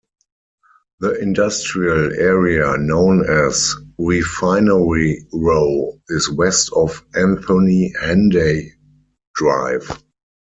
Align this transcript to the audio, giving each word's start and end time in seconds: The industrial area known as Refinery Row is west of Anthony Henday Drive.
The 1.01 1.21
industrial 1.21 2.11
area 2.15 2.75
known 2.75 3.23
as 3.23 3.75
Refinery 3.99 5.27
Row 5.31 6.01
is 6.09 6.27
west 6.31 6.71
of 6.75 7.05
Anthony 7.13 7.93
Henday 8.01 8.71
Drive. 9.35 10.01